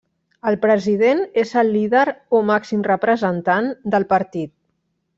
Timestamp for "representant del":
2.91-4.11